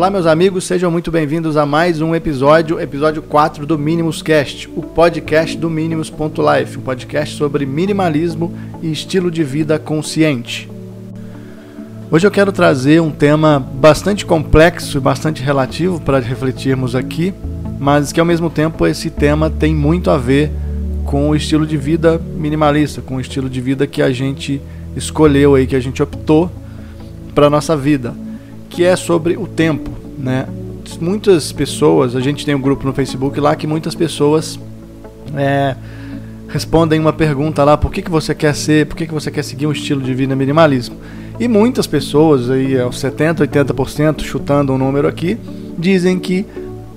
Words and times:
Olá, 0.00 0.08
meus 0.08 0.24
amigos, 0.24 0.64
sejam 0.64 0.90
muito 0.90 1.10
bem-vindos 1.10 1.58
a 1.58 1.66
mais 1.66 2.00
um 2.00 2.14
episódio, 2.14 2.80
episódio 2.80 3.20
4 3.20 3.66
do 3.66 3.78
Minimus 3.78 4.22
Cast, 4.22 4.66
o 4.74 4.80
podcast 4.80 5.58
do 5.58 5.68
Minimus.life, 5.68 6.78
um 6.78 6.80
podcast 6.80 7.36
sobre 7.36 7.66
minimalismo 7.66 8.50
e 8.80 8.90
estilo 8.90 9.30
de 9.30 9.44
vida 9.44 9.78
consciente. 9.78 10.69
Hoje 12.12 12.26
eu 12.26 12.30
quero 12.32 12.50
trazer 12.50 13.00
um 13.00 13.12
tema 13.12 13.60
bastante 13.60 14.26
complexo 14.26 14.98
e 14.98 15.00
bastante 15.00 15.44
relativo 15.44 16.00
para 16.00 16.18
refletirmos 16.18 16.96
aqui, 16.96 17.32
mas 17.78 18.10
que 18.10 18.18
ao 18.18 18.26
mesmo 18.26 18.50
tempo 18.50 18.84
esse 18.84 19.10
tema 19.10 19.48
tem 19.48 19.72
muito 19.72 20.10
a 20.10 20.18
ver 20.18 20.50
com 21.04 21.30
o 21.30 21.36
estilo 21.36 21.64
de 21.64 21.76
vida 21.76 22.20
minimalista, 22.34 23.00
com 23.00 23.14
o 23.14 23.20
estilo 23.20 23.48
de 23.48 23.60
vida 23.60 23.86
que 23.86 24.02
a 24.02 24.10
gente 24.10 24.60
escolheu 24.96 25.54
aí, 25.54 25.68
que 25.68 25.76
a 25.76 25.80
gente 25.80 26.02
optou 26.02 26.50
para 27.32 27.48
nossa 27.48 27.76
vida 27.76 28.12
que 28.68 28.82
é 28.82 28.96
sobre 28.96 29.36
o 29.36 29.46
tempo, 29.46 29.92
né? 30.18 30.48
Muitas 31.00 31.52
pessoas, 31.52 32.16
a 32.16 32.20
gente 32.20 32.44
tem 32.44 32.56
um 32.56 32.60
grupo 32.60 32.84
no 32.84 32.92
Facebook 32.92 33.38
lá 33.38 33.54
que 33.54 33.68
muitas 33.68 33.94
pessoas 33.94 34.58
é, 35.36 35.76
respondem 36.48 36.98
uma 36.98 37.12
pergunta 37.12 37.62
lá, 37.62 37.76
por 37.76 37.92
que, 37.92 38.02
que 38.02 38.10
você 38.10 38.34
quer 38.34 38.54
ser, 38.56 38.86
por 38.86 38.96
que, 38.96 39.06
que 39.06 39.14
você 39.14 39.30
quer 39.30 39.44
seguir 39.44 39.68
um 39.68 39.72
estilo 39.72 40.02
de 40.02 40.12
vida 40.12 40.34
minimalismo? 40.34 40.96
E 41.40 41.48
muitas 41.48 41.86
pessoas, 41.86 42.50
aí, 42.50 42.76
é, 42.76 42.84
70%, 42.84 43.48
80%, 43.48 44.22
chutando 44.22 44.74
um 44.74 44.78
número 44.78 45.08
aqui, 45.08 45.38
dizem 45.78 46.18
que 46.18 46.44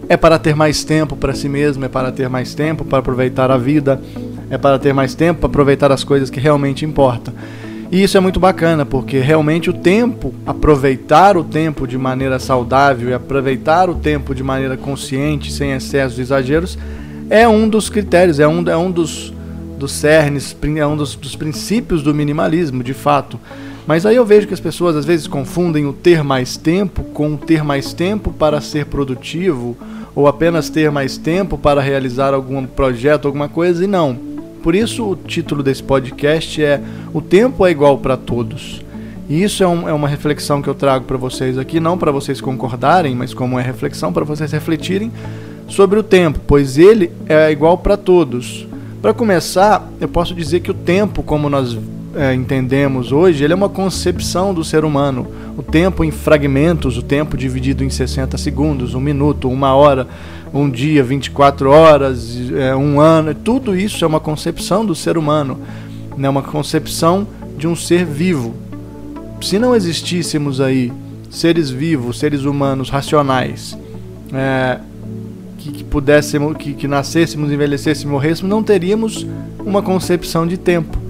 é 0.10 0.18
para 0.18 0.38
ter 0.38 0.54
mais 0.54 0.84
tempo 0.84 1.16
para 1.16 1.34
si 1.34 1.48
mesmo, 1.48 1.86
é 1.86 1.88
para 1.88 2.12
ter 2.12 2.28
mais 2.28 2.54
tempo 2.54 2.84
para 2.84 3.00
aproveitar 3.00 3.50
a 3.50 3.58
vida, 3.58 4.02
é 4.50 4.58
para 4.58 4.78
ter 4.78 4.94
mais 4.94 5.16
tempo 5.16 5.40
para 5.40 5.48
aproveitar 5.48 5.94
as 5.94 6.04
coisas 6.04 6.30
que 6.30 6.42
realmente 6.42 6.84
importam. 6.84 7.34
E 7.90 8.04
isso 8.04 8.18
é 8.18 8.20
muito 8.20 8.38
bacana, 8.38 8.86
porque 8.86 9.18
realmente 9.20 9.70
o 9.70 9.74
tempo, 9.74 10.34
aproveitar 10.46 11.38
o 11.38 11.44
tempo 11.46 11.88
de 11.88 11.98
maneira 11.98 12.38
saudável 12.38 13.12
e 13.12 13.14
aproveitar 13.14 13.90
o 13.90 13.96
tempo 13.96 14.36
de 14.36 14.44
maneira 14.44 14.76
consciente, 14.76 15.54
sem 15.54 15.72
excessos 15.72 16.20
e 16.20 16.22
exageros, 16.22 16.78
é 17.30 17.48
um 17.48 17.70
dos 17.70 17.90
critérios, 17.90 18.42
é 18.42 18.48
um, 18.48 18.68
é 18.68 18.76
um 18.76 18.92
dos, 18.92 19.34
dos 19.80 19.94
cernes, 19.94 20.54
é 20.76 20.86
um 20.86 20.98
dos, 20.98 21.16
dos 21.16 21.34
princípios 21.34 22.04
do 22.04 22.14
minimalismo, 22.14 22.84
de 22.84 22.94
fato. 22.94 23.40
Mas 23.86 24.06
aí 24.06 24.16
eu 24.16 24.26
vejo 24.26 24.48
que 24.48 24.54
as 24.54 24.60
pessoas 24.60 24.96
às 24.96 25.06
vezes 25.06 25.28
confundem 25.28 25.86
o 25.86 25.94
ter 25.94 26.24
mais 26.24 26.56
tempo 26.56 27.04
com 27.04 27.36
ter 27.36 27.64
mais 27.64 27.94
tempo 27.94 28.32
para 28.32 28.62
ser 28.62 28.86
produtivo 28.86 29.76
ou 30.16 30.28
apenas 30.28 30.70
ter 30.70 30.92
mais 30.92 31.18
tempo 31.18 31.58
para 31.58 31.82
realizar 31.82 32.34
algum 32.34 32.66
projeto, 32.66 33.28
alguma 33.28 33.50
coisa, 33.50 33.84
e 33.84 33.88
não. 33.88 34.18
Por 34.62 34.76
isso 34.76 35.04
o 35.04 35.16
título 35.16 35.62
desse 35.62 35.84
podcast 35.84 36.64
é 36.64 36.82
O 37.14 37.22
Tempo 37.22 37.66
é 37.66 37.72
Igual 37.72 37.98
para 37.98 38.16
Todos. 38.16 38.82
E 39.28 39.44
isso 39.44 39.64
é, 39.64 39.68
um, 39.68 39.90
é, 39.90 39.94
uma 39.94 40.08
reflexão 40.08 40.62
que 40.62 40.70
eu 40.70 40.76
trago 40.76 41.06
para 41.06 41.18
vocês 41.18 41.58
aqui, 41.58 41.80
não 41.80 41.98
para 41.98 42.12
vocês 42.12 42.40
concordarem, 42.40 43.16
mas 43.16 43.34
como 43.34 43.60
é 43.60 43.64
reflexão 43.64 44.14
para 44.14 44.24
vocês 44.24 44.52
refletirem 44.52 45.12
sobre 45.68 45.98
o 45.98 46.04
tempo, 46.04 46.40
pois 46.46 46.78
ele 46.78 47.12
é 47.28 47.52
igual 47.52 47.78
para 47.78 47.98
todos. 47.98 48.68
Para 49.02 49.14
começar, 49.14 49.86
eu 50.00 50.08
posso 50.08 50.34
dizer 50.34 50.60
que 50.60 50.72
o 50.72 50.74
tempo, 50.74 51.24
como 51.24 51.50
nós 51.50 51.78
é, 52.16 52.34
entendemos 52.34 53.12
hoje, 53.12 53.44
ele 53.44 53.54
é 53.54 53.56
uma 53.56 53.70
concepção 53.70 54.54
do 54.54 54.64
ser 54.64 54.86
humano. 54.86 55.28
O 55.58 55.64
tempo 55.64 56.04
em 56.04 56.12
fragmentos, 56.12 56.98
o 56.98 57.02
tempo 57.02 57.36
dividido 57.36 57.84
em 57.84 57.90
60 57.90 58.38
segundos, 58.38 58.94
um 58.94 59.00
minuto, 59.00 59.50
uma 59.50 59.74
hora, 59.74 60.08
um 60.54 60.70
dia, 60.70 61.04
24 61.04 61.70
horas, 61.70 62.38
é, 62.52 62.76
um 62.76 63.00
ano, 63.00 63.34
tudo 63.34 63.76
isso 63.76 64.06
é 64.06 64.08
uma 64.08 64.20
concepção 64.20 64.86
do 64.86 64.94
ser 64.94 65.18
humano, 65.18 65.60
né? 66.16 66.30
uma 66.30 66.44
concepção 66.44 67.28
de 67.58 67.68
um 67.68 67.76
ser 67.76 68.06
vivo. 68.06 68.54
Se 69.42 69.58
não 69.58 69.76
existíssemos 69.76 70.62
aí 70.62 70.94
seres 71.30 71.70
vivos, 71.72 72.20
seres 72.20 72.44
humanos 72.44 72.90
racionais, 72.90 73.78
é, 74.32 74.80
que, 75.58 75.72
que, 75.72 75.84
pudéssemos, 75.84 76.56
que, 76.58 76.74
que 76.74 76.88
nascêssemos, 76.88 77.52
envelhecêssemos, 77.52 78.12
morrêssemos, 78.12 78.50
não 78.50 78.62
teríamos 78.62 79.26
uma 79.66 79.82
concepção 79.82 80.46
de 80.46 80.58
tempo. 80.58 81.03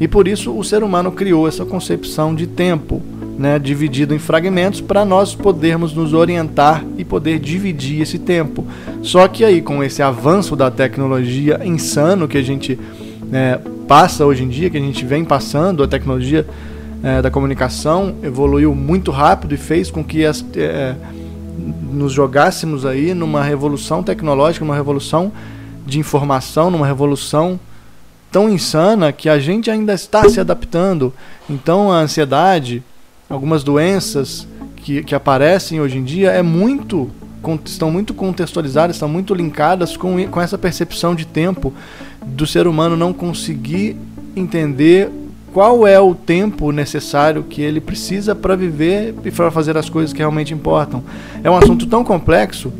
E 0.00 0.08
por 0.08 0.26
isso 0.26 0.56
o 0.56 0.64
ser 0.64 0.82
humano 0.82 1.12
criou 1.12 1.46
essa 1.46 1.64
concepção 1.64 2.34
de 2.34 2.46
tempo 2.46 3.00
né, 3.38 3.58
dividido 3.58 4.14
em 4.14 4.18
fragmentos 4.18 4.80
para 4.80 5.04
nós 5.04 5.34
podermos 5.34 5.92
nos 5.92 6.12
orientar 6.12 6.84
e 6.96 7.04
poder 7.04 7.38
dividir 7.38 8.00
esse 8.00 8.18
tempo. 8.18 8.64
Só 9.02 9.26
que 9.28 9.44
aí, 9.44 9.60
com 9.60 9.82
esse 9.82 10.02
avanço 10.02 10.54
da 10.54 10.70
tecnologia 10.70 11.60
insano 11.64 12.28
que 12.28 12.38
a 12.38 12.42
gente 12.42 12.78
né, 13.30 13.60
passa 13.88 14.24
hoje 14.24 14.44
em 14.44 14.48
dia, 14.48 14.70
que 14.70 14.76
a 14.76 14.80
gente 14.80 15.04
vem 15.04 15.24
passando, 15.24 15.82
a 15.82 15.88
tecnologia 15.88 16.46
é, 17.02 17.20
da 17.20 17.30
comunicação 17.30 18.14
evoluiu 18.22 18.74
muito 18.74 19.10
rápido 19.10 19.54
e 19.54 19.58
fez 19.58 19.90
com 19.90 20.02
que 20.02 20.24
as, 20.24 20.44
é, 20.56 20.94
nos 21.92 22.12
jogássemos 22.12 22.86
aí 22.86 23.14
numa 23.14 23.42
revolução 23.42 24.02
tecnológica, 24.02 24.64
numa 24.64 24.76
revolução 24.76 25.32
de 25.86 25.98
informação, 25.98 26.70
numa 26.70 26.86
revolução 26.86 27.58
tão 28.34 28.50
insana 28.50 29.12
que 29.12 29.28
a 29.28 29.38
gente 29.38 29.70
ainda 29.70 29.94
está 29.94 30.28
se 30.28 30.40
adaptando. 30.40 31.14
Então 31.48 31.92
a 31.92 32.00
ansiedade, 32.00 32.82
algumas 33.30 33.62
doenças 33.62 34.44
que, 34.74 35.04
que 35.04 35.14
aparecem 35.14 35.80
hoje 35.80 35.98
em 35.98 36.02
dia 36.02 36.32
é 36.32 36.42
muito 36.42 37.08
estão 37.64 37.90
muito 37.92 38.12
contextualizadas, 38.12 38.96
estão 38.96 39.08
muito 39.08 39.34
linkadas 39.34 39.96
com, 39.96 40.26
com 40.28 40.40
essa 40.40 40.58
percepção 40.58 41.14
de 41.14 41.26
tempo 41.26 41.72
do 42.26 42.44
ser 42.44 42.66
humano 42.66 42.96
não 42.96 43.12
conseguir 43.12 43.96
entender 44.34 45.10
qual 45.52 45.86
é 45.86 46.00
o 46.00 46.12
tempo 46.14 46.72
necessário 46.72 47.44
que 47.44 47.62
ele 47.62 47.80
precisa 47.80 48.34
para 48.34 48.56
viver 48.56 49.14
e 49.24 49.30
para 49.30 49.50
fazer 49.50 49.76
as 49.76 49.88
coisas 49.88 50.12
que 50.12 50.18
realmente 50.18 50.52
importam. 50.52 51.04
É 51.44 51.50
um 51.50 51.56
assunto 51.56 51.86
tão 51.86 52.02
complexo 52.02 52.72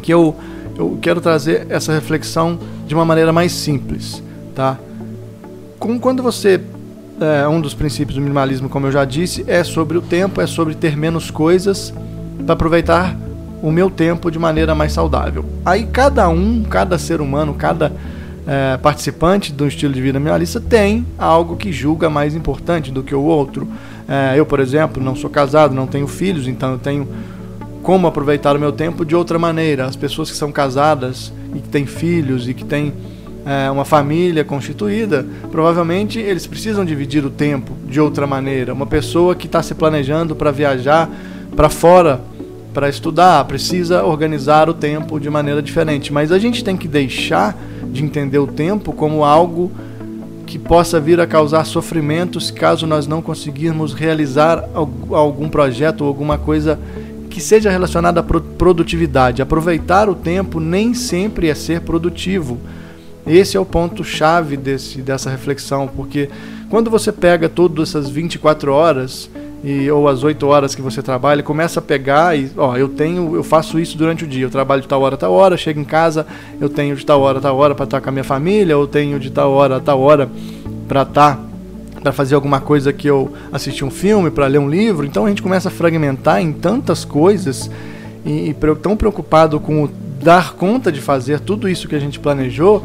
que 0.00 0.12
eu, 0.12 0.34
eu 0.76 0.98
quero 1.00 1.20
trazer 1.20 1.66
essa 1.68 1.92
reflexão 1.92 2.58
de 2.88 2.94
uma 2.94 3.04
maneira 3.04 3.32
mais 3.32 3.52
simples, 3.52 4.22
tá? 4.54 4.78
Com, 5.78 5.98
quando 5.98 6.22
você 6.22 6.60
é, 7.20 7.46
um 7.46 7.60
dos 7.60 7.74
princípios 7.74 8.16
do 8.16 8.20
minimalismo, 8.20 8.68
como 8.68 8.86
eu 8.86 8.92
já 8.92 9.04
disse, 9.04 9.44
é 9.46 9.62
sobre 9.62 9.96
o 9.96 10.02
tempo, 10.02 10.40
é 10.40 10.46
sobre 10.46 10.74
ter 10.74 10.96
menos 10.96 11.30
coisas 11.30 11.92
para 12.44 12.54
aproveitar 12.54 13.16
o 13.62 13.70
meu 13.70 13.88
tempo 13.88 14.30
de 14.30 14.38
maneira 14.38 14.74
mais 14.74 14.92
saudável. 14.92 15.44
Aí 15.64 15.86
cada 15.86 16.28
um, 16.28 16.64
cada 16.64 16.98
ser 16.98 17.20
humano, 17.20 17.54
cada 17.54 17.92
é, 18.46 18.76
participante 18.76 19.52
do 19.52 19.66
estilo 19.66 19.94
de 19.94 20.00
vida 20.00 20.18
minimalista 20.18 20.60
tem 20.60 21.06
algo 21.16 21.56
que 21.56 21.70
julga 21.70 22.10
mais 22.10 22.34
importante 22.34 22.90
do 22.90 23.02
que 23.02 23.14
o 23.14 23.22
outro. 23.22 23.68
É, 24.08 24.34
eu, 24.36 24.44
por 24.44 24.58
exemplo, 24.58 25.02
não 25.02 25.14
sou 25.14 25.30
casado, 25.30 25.74
não 25.74 25.86
tenho 25.86 26.08
filhos, 26.08 26.48
então 26.48 26.72
eu 26.72 26.78
tenho 26.78 27.06
como 27.82 28.06
aproveitar 28.06 28.56
o 28.56 28.58
meu 28.58 28.72
tempo 28.72 29.04
de 29.04 29.14
outra 29.14 29.38
maneira. 29.38 29.86
As 29.86 29.94
pessoas 29.94 30.30
que 30.30 30.36
são 30.36 30.50
casadas 30.50 31.32
e 31.54 31.60
que 31.60 31.68
têm 31.68 31.86
filhos 31.86 32.48
e 32.48 32.54
que 32.54 32.64
têm 32.64 32.92
é, 33.44 33.70
uma 33.70 33.84
família 33.84 34.44
constituída, 34.44 35.26
provavelmente 35.50 36.18
eles 36.18 36.46
precisam 36.46 36.84
dividir 36.84 37.24
o 37.24 37.30
tempo 37.30 37.72
de 37.86 38.00
outra 38.00 38.26
maneira. 38.26 38.72
Uma 38.72 38.86
pessoa 38.86 39.34
que 39.34 39.46
está 39.46 39.62
se 39.62 39.74
planejando 39.74 40.34
para 40.36 40.50
viajar 40.50 41.10
para 41.54 41.68
fora 41.68 42.20
para 42.72 42.88
estudar 42.88 43.44
precisa 43.44 44.02
organizar 44.04 44.68
o 44.68 44.74
tempo 44.74 45.20
de 45.20 45.28
maneira 45.28 45.60
diferente. 45.60 46.12
Mas 46.12 46.32
a 46.32 46.38
gente 46.38 46.64
tem 46.64 46.76
que 46.76 46.88
deixar 46.88 47.56
de 47.86 48.02
entender 48.02 48.38
o 48.38 48.46
tempo 48.46 48.92
como 48.92 49.24
algo 49.24 49.70
que 50.46 50.58
possa 50.58 51.00
vir 51.00 51.20
a 51.20 51.26
causar 51.26 51.64
sofrimentos 51.64 52.50
caso 52.50 52.86
nós 52.86 53.06
não 53.06 53.22
conseguirmos 53.22 53.94
realizar 53.94 54.64
algum 54.74 55.48
projeto 55.48 56.02
ou 56.02 56.08
alguma 56.08 56.38
coisa 56.38 56.78
que 57.30 57.40
seja 57.40 57.70
relacionada 57.70 58.20
à 58.20 58.22
produtividade. 58.22 59.40
Aproveitar 59.40 60.08
o 60.08 60.14
tempo 60.14 60.60
nem 60.60 60.92
sempre 60.92 61.48
é 61.48 61.54
ser 61.54 61.80
produtivo. 61.80 62.58
Esse 63.26 63.56
é 63.56 63.60
o 63.60 63.64
ponto 63.64 64.02
chave 64.02 64.56
desse, 64.56 65.00
dessa 65.00 65.30
reflexão, 65.30 65.88
porque 65.88 66.28
quando 66.68 66.90
você 66.90 67.12
pega 67.12 67.48
todas 67.48 67.90
essas 67.90 68.08
24 68.08 68.72
horas 68.72 69.30
e, 69.62 69.88
ou 69.90 70.08
as 70.08 70.24
8 70.24 70.44
horas 70.46 70.74
que 70.74 70.82
você 70.82 71.00
trabalha, 71.02 71.42
começa 71.42 71.78
a 71.78 71.82
pegar 71.82 72.36
e, 72.36 72.50
ó, 72.56 72.76
eu 72.76 72.88
tenho, 72.88 73.36
eu 73.36 73.44
faço 73.44 73.78
isso 73.78 73.96
durante 73.96 74.24
o 74.24 74.26
dia, 74.26 74.44
eu 74.44 74.50
trabalho 74.50 74.82
de 74.82 74.88
tal 74.88 75.02
hora 75.02 75.14
a 75.14 75.18
tal 75.18 75.32
hora, 75.32 75.56
chego 75.56 75.78
em 75.78 75.84
casa, 75.84 76.26
eu 76.60 76.68
tenho 76.68 76.96
de 76.96 77.06
tal 77.06 77.20
hora 77.20 77.38
a 77.38 77.40
tal 77.40 77.56
hora 77.56 77.74
para 77.74 77.84
estar 77.84 78.00
com 78.00 78.08
a 78.08 78.12
minha 78.12 78.24
família, 78.24 78.72
eu 78.72 78.86
tenho 78.88 79.20
de 79.20 79.30
tal 79.30 79.52
hora 79.52 79.76
a 79.76 79.80
tal 79.80 80.00
hora 80.00 80.28
para 80.88 81.02
estar 81.02 81.52
para 82.02 82.10
fazer 82.10 82.34
alguma 82.34 82.60
coisa 82.60 82.92
que 82.92 83.06
eu 83.06 83.32
assistir 83.52 83.84
um 83.84 83.90
filme, 83.90 84.28
para 84.28 84.48
ler 84.48 84.58
um 84.58 84.68
livro. 84.68 85.06
Então 85.06 85.24
a 85.24 85.28
gente 85.28 85.40
começa 85.40 85.68
a 85.68 85.70
fragmentar 85.70 86.42
em 86.42 86.52
tantas 86.52 87.04
coisas 87.04 87.70
e, 88.26 88.50
e 88.50 88.56
tão 88.82 88.96
preocupado 88.96 89.60
com 89.60 89.84
o 89.84 89.90
dar 90.20 90.54
conta 90.54 90.90
de 90.90 91.00
fazer 91.00 91.40
tudo 91.40 91.68
isso 91.68 91.88
que 91.88 91.94
a 91.94 91.98
gente 91.98 92.18
planejou, 92.18 92.84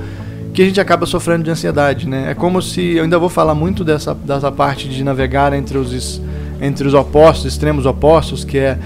que 0.58 0.64
a 0.64 0.66
gente 0.66 0.82
acaba 0.82 1.06
sofrendo 1.06 1.44
de 1.44 1.52
ansiedade, 1.52 2.10
né? 2.10 2.32
É 2.32 2.34
como 2.34 2.64
se 2.64 2.96
eu 2.96 3.04
ainda 3.04 3.20
vou 3.20 3.30
falar 3.30 3.54
muito 3.54 3.84
dessa, 3.84 4.16
dessa 4.16 4.52
parte 4.52 4.90
de 4.90 5.04
navegar 5.04 5.54
entre 5.54 5.78
os 5.78 6.20
entre 6.60 6.88
os 6.88 6.96
opostos, 6.96 7.46
extremos 7.46 7.86
opostos, 7.86 8.44
que 8.44 8.58
é 8.58 8.80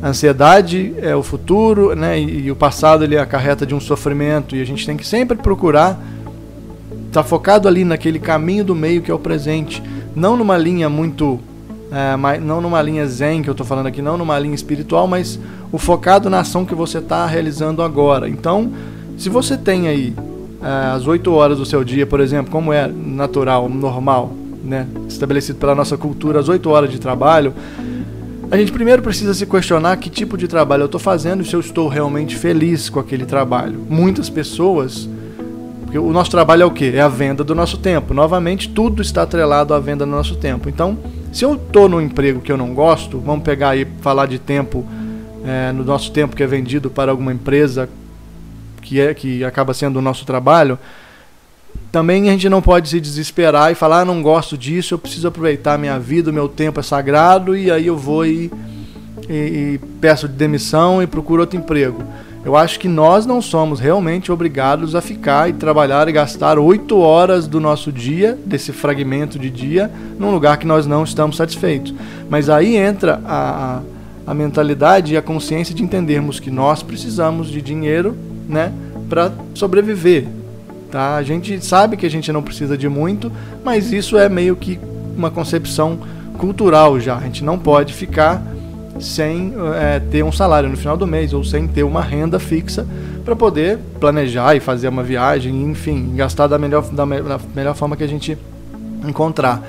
a 0.00 0.08
ansiedade 0.08 0.94
é 0.96 1.14
o 1.14 1.22
futuro, 1.22 1.94
né? 1.94 2.18
E, 2.18 2.46
e, 2.46 2.50
o 2.50 2.56
passado 2.56 3.04
ele 3.04 3.18
acarreta 3.18 3.66
de 3.66 3.74
um 3.74 3.80
sofrimento 3.80 4.56
e 4.56 4.62
a 4.62 4.64
gente 4.64 4.86
tem 4.86 4.96
que 4.96 5.06
sempre 5.06 5.36
procurar 5.36 6.00
estar 7.08 7.22
tá 7.22 7.22
focado 7.22 7.68
ali 7.68 7.84
naquele 7.84 8.18
caminho 8.18 8.64
do 8.64 8.74
meio 8.74 9.02
que 9.02 9.10
é 9.10 9.14
o 9.14 9.18
presente, 9.18 9.82
não 10.16 10.38
numa 10.38 10.56
linha 10.56 10.88
muito 10.88 11.38
é, 11.92 12.38
não 12.38 12.62
numa 12.62 12.80
linha 12.80 13.06
zen 13.06 13.42
que 13.42 13.50
eu 13.50 13.52
estou 13.52 13.66
falando 13.66 13.88
aqui, 13.88 14.00
não 14.00 14.16
numa 14.16 14.38
linha 14.38 14.54
espiritual, 14.54 15.06
mas 15.06 15.38
o 15.70 15.76
focado 15.76 16.30
na 16.30 16.40
ação 16.40 16.64
que 16.64 16.74
você 16.74 16.96
está 16.96 17.26
realizando 17.26 17.82
agora. 17.82 18.26
Então, 18.26 18.72
se 19.18 19.28
você 19.28 19.54
tem 19.58 19.86
aí 19.86 20.14
é, 20.62 20.94
as 20.94 21.06
8 21.06 21.32
horas 21.32 21.58
do 21.58 21.64
seu 21.64 21.82
dia, 21.82 22.06
por 22.06 22.20
exemplo, 22.20 22.50
como 22.50 22.72
é 22.72 22.86
natural, 22.86 23.68
normal, 23.68 24.32
né, 24.62 24.86
estabelecido 25.08 25.58
pela 25.58 25.74
nossa 25.74 25.96
cultura, 25.96 26.38
as 26.38 26.48
8 26.48 26.68
horas 26.68 26.90
de 26.90 26.98
trabalho, 26.98 27.54
a 28.50 28.56
gente 28.56 28.72
primeiro 28.72 29.00
precisa 29.00 29.32
se 29.32 29.46
questionar 29.46 29.96
que 29.96 30.10
tipo 30.10 30.36
de 30.36 30.48
trabalho 30.48 30.82
eu 30.82 30.86
estou 30.86 31.00
fazendo 31.00 31.40
e 31.40 31.46
se 31.46 31.54
eu 31.54 31.60
estou 31.60 31.86
realmente 31.86 32.34
feliz 32.36 32.90
com 32.90 32.98
aquele 32.98 33.24
trabalho. 33.24 33.86
Muitas 33.88 34.28
pessoas. 34.28 35.08
Porque 35.82 35.96
o 35.96 36.12
nosso 36.12 36.32
trabalho 36.32 36.64
é 36.64 36.66
o 36.66 36.70
quê? 36.72 36.92
É 36.96 37.00
a 37.00 37.06
venda 37.06 37.44
do 37.44 37.54
nosso 37.54 37.78
tempo. 37.78 38.12
Novamente, 38.12 38.68
tudo 38.68 39.02
está 39.02 39.22
atrelado 39.22 39.72
à 39.72 39.78
venda 39.78 40.04
do 40.04 40.10
nosso 40.10 40.34
tempo. 40.34 40.68
Então, 40.68 40.98
se 41.32 41.44
eu 41.44 41.54
estou 41.54 41.88
no 41.88 42.00
emprego 42.00 42.40
que 42.40 42.50
eu 42.50 42.56
não 42.56 42.74
gosto, 42.74 43.20
vamos 43.20 43.44
pegar 43.44 43.70
aí 43.70 43.86
falar 44.00 44.26
de 44.26 44.40
tempo, 44.40 44.84
é, 45.44 45.70
no 45.70 45.84
nosso 45.84 46.10
tempo 46.10 46.34
que 46.34 46.42
é 46.42 46.46
vendido 46.46 46.90
para 46.90 47.12
alguma 47.12 47.32
empresa 47.32 47.88
que, 48.80 49.00
é, 49.00 49.14
que 49.14 49.44
acaba 49.44 49.74
sendo 49.74 49.98
o 49.98 50.02
nosso 50.02 50.24
trabalho, 50.24 50.78
também 51.90 52.28
a 52.28 52.32
gente 52.32 52.48
não 52.48 52.62
pode 52.62 52.88
se 52.88 53.00
desesperar 53.00 53.72
e 53.72 53.74
falar, 53.74 54.00
ah, 54.00 54.04
não 54.04 54.22
gosto 54.22 54.56
disso, 54.56 54.94
eu 54.94 54.98
preciso 54.98 55.26
aproveitar 55.26 55.78
minha 55.78 55.98
vida, 55.98 56.30
o 56.30 56.34
meu 56.34 56.48
tempo 56.48 56.78
é 56.78 56.82
sagrado, 56.82 57.56
e 57.56 57.70
aí 57.70 57.86
eu 57.86 57.96
vou 57.96 58.24
e, 58.24 58.50
e, 59.28 59.32
e 59.32 59.80
peço 60.00 60.28
demissão 60.28 61.02
e 61.02 61.06
procuro 61.06 61.40
outro 61.40 61.58
emprego. 61.58 62.02
Eu 62.42 62.56
acho 62.56 62.78
que 62.78 62.88
nós 62.88 63.26
não 63.26 63.42
somos 63.42 63.80
realmente 63.80 64.32
obrigados 64.32 64.94
a 64.94 65.02
ficar 65.02 65.50
e 65.50 65.52
trabalhar 65.52 66.08
e 66.08 66.12
gastar 66.12 66.58
oito 66.58 66.98
horas 66.98 67.46
do 67.46 67.60
nosso 67.60 67.92
dia, 67.92 68.38
desse 68.46 68.72
fragmento 68.72 69.38
de 69.38 69.50
dia, 69.50 69.90
num 70.18 70.30
lugar 70.30 70.56
que 70.56 70.66
nós 70.66 70.86
não 70.86 71.04
estamos 71.04 71.36
satisfeitos. 71.36 71.92
Mas 72.30 72.48
aí 72.48 72.76
entra 72.76 73.20
a, 73.26 73.82
a, 74.26 74.30
a 74.30 74.34
mentalidade 74.34 75.12
e 75.12 75.16
a 75.18 75.22
consciência 75.22 75.74
de 75.74 75.82
entendermos 75.82 76.40
que 76.40 76.50
nós 76.50 76.82
precisamos 76.82 77.50
de 77.50 77.60
dinheiro 77.60 78.16
né, 78.50 78.72
para 79.08 79.32
sobreviver. 79.54 80.26
Tá? 80.90 81.16
A 81.16 81.22
gente 81.22 81.64
sabe 81.64 81.96
que 81.96 82.04
a 82.04 82.10
gente 82.10 82.32
não 82.32 82.42
precisa 82.42 82.76
de 82.76 82.88
muito, 82.88 83.30
mas 83.64 83.92
isso 83.92 84.18
é 84.18 84.28
meio 84.28 84.56
que 84.56 84.78
uma 85.16 85.30
concepção 85.30 85.98
cultural 86.36 86.98
já. 86.98 87.16
A 87.16 87.22
gente 87.22 87.44
não 87.44 87.58
pode 87.58 87.94
ficar 87.94 88.42
sem 88.98 89.54
é, 89.76 89.98
ter 89.98 90.22
um 90.22 90.32
salário 90.32 90.68
no 90.68 90.76
final 90.76 90.96
do 90.96 91.06
mês 91.06 91.32
ou 91.32 91.44
sem 91.44 91.66
ter 91.66 91.82
uma 91.82 92.02
renda 92.02 92.38
fixa 92.38 92.86
para 93.24 93.36
poder 93.36 93.78
planejar 93.98 94.56
e 94.56 94.60
fazer 94.60 94.88
uma 94.88 95.02
viagem, 95.02 95.62
enfim, 95.62 96.14
gastar 96.16 96.46
da 96.46 96.58
melhor, 96.58 96.82
da, 96.90 97.04
da 97.04 97.40
melhor 97.54 97.74
forma 97.74 97.96
que 97.96 98.04
a 98.04 98.08
gente 98.08 98.36
encontrar. 99.06 99.62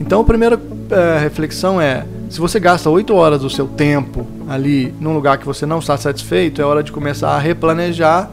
Então, 0.00 0.20
a 0.20 0.24
primeira 0.24 0.58
é, 0.90 1.18
reflexão 1.18 1.80
é: 1.80 2.04
se 2.30 2.38
você 2.38 2.60
gasta 2.60 2.88
8 2.88 3.12
horas 3.12 3.40
do 3.40 3.50
seu 3.50 3.66
tempo 3.66 4.24
ali 4.48 4.94
num 5.00 5.12
lugar 5.12 5.36
que 5.36 5.44
você 5.44 5.66
não 5.66 5.80
está 5.80 5.96
satisfeito, 5.96 6.62
é 6.62 6.64
hora 6.64 6.80
de 6.80 6.92
começar 6.92 7.30
a 7.30 7.38
replanejar 7.40 8.30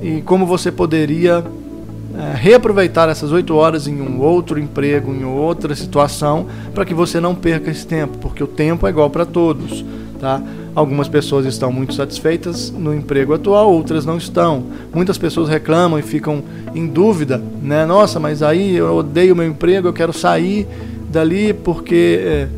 e 0.00 0.22
como 0.22 0.46
você 0.46 0.70
poderia 0.70 1.44
é, 2.16 2.36
reaproveitar 2.36 3.08
essas 3.08 3.32
8 3.32 3.52
horas 3.52 3.88
em 3.88 4.00
um 4.00 4.20
outro 4.20 4.60
emprego, 4.60 5.12
em 5.12 5.24
outra 5.24 5.74
situação, 5.74 6.46
para 6.72 6.84
que 6.84 6.94
você 6.94 7.18
não 7.18 7.34
perca 7.34 7.68
esse 7.68 7.84
tempo, 7.84 8.16
porque 8.18 8.44
o 8.44 8.46
tempo 8.46 8.86
é 8.86 8.90
igual 8.90 9.10
para 9.10 9.26
todos. 9.26 9.84
Tá? 10.20 10.40
Algumas 10.72 11.08
pessoas 11.08 11.46
estão 11.46 11.72
muito 11.72 11.94
satisfeitas 11.94 12.70
no 12.70 12.94
emprego 12.94 13.34
atual, 13.34 13.72
outras 13.72 14.06
não 14.06 14.18
estão. 14.18 14.66
Muitas 14.94 15.18
pessoas 15.18 15.48
reclamam 15.48 15.98
e 15.98 16.02
ficam 16.02 16.44
em 16.74 16.86
dúvida, 16.86 17.42
né? 17.60 17.84
Nossa, 17.84 18.20
mas 18.20 18.42
aí 18.42 18.76
eu 18.76 18.94
odeio 18.96 19.34
meu 19.34 19.46
emprego, 19.46 19.88
eu 19.88 19.92
quero 19.92 20.12
sair 20.12 20.66
dali 21.10 21.52
porque 21.52 22.18
é, 22.22 22.48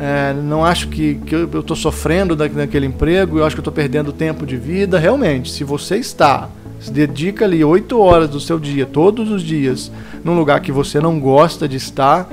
é, 0.00 0.32
não 0.32 0.64
acho 0.64 0.88
que, 0.88 1.16
que 1.26 1.34
eu 1.34 1.60
estou 1.60 1.76
sofrendo 1.76 2.34
daquele 2.34 2.86
emprego, 2.86 3.36
eu 3.36 3.44
acho 3.44 3.54
que 3.54 3.60
eu 3.60 3.62
estou 3.62 3.72
perdendo 3.72 4.14
tempo 4.14 4.46
de 4.46 4.56
vida. 4.56 4.98
Realmente, 4.98 5.52
se 5.52 5.62
você 5.62 5.96
está, 5.96 6.48
se 6.80 6.90
dedica 6.90 7.44
ali 7.44 7.62
oito 7.62 8.00
horas 8.00 8.30
do 8.30 8.40
seu 8.40 8.58
dia, 8.58 8.86
todos 8.86 9.30
os 9.30 9.42
dias, 9.42 9.92
num 10.24 10.34
lugar 10.34 10.60
que 10.60 10.72
você 10.72 10.98
não 10.98 11.20
gosta 11.20 11.68
de 11.68 11.76
estar, 11.76 12.26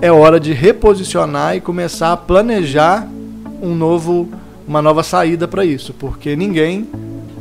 é 0.00 0.10
hora 0.10 0.40
de 0.40 0.54
reposicionar 0.54 1.54
e 1.54 1.60
começar 1.60 2.12
a 2.12 2.16
planejar 2.16 3.06
um 3.60 3.74
novo, 3.74 4.30
uma 4.66 4.80
nova 4.80 5.02
saída 5.02 5.46
para 5.46 5.66
isso, 5.66 5.92
porque 5.92 6.34
ninguém, 6.34 6.88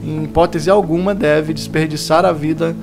em 0.03 0.25
hipótese 0.25 0.69
alguma, 0.69 1.15
deve 1.15 1.53
desperdiçar 1.53 2.25
a 2.25 2.33
vida, 2.33 2.75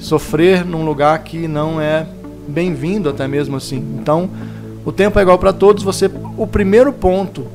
sofrer 0.00 0.64
num 0.64 0.84
lugar 0.84 1.16
que 1.20 1.46
não 1.46 1.80
é 1.80 2.04
bem-vindo 2.48 3.08
até 3.08 3.28
mesmo 3.28 3.56
assim. 3.56 3.76
Então, 4.00 4.28
o 4.84 4.92
tempo 4.92 5.18
é 5.18 5.22
igual 5.22 5.38
para 5.38 5.52
todos. 5.52 5.82
Você, 5.82 6.10
o 6.36 6.46
primeiro 6.46 6.92
ponto 6.92 7.46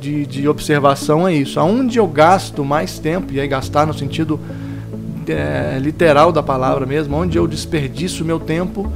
de, 0.00 0.26
de 0.26 0.48
observação 0.48 1.26
é 1.26 1.34
isso. 1.34 1.58
Aonde 1.58 1.98
eu 1.98 2.06
gasto 2.06 2.64
mais 2.64 2.98
tempo 2.98 3.32
e 3.32 3.40
aí 3.40 3.48
gastar 3.48 3.86
no 3.86 3.94
sentido 3.94 4.38
é, 5.28 5.78
literal 5.80 6.30
da 6.32 6.42
palavra 6.42 6.86
mesmo, 6.86 7.16
onde 7.16 7.38
eu 7.38 7.46
desperdiço 7.46 8.24
meu 8.24 8.38
tempo 8.38 8.92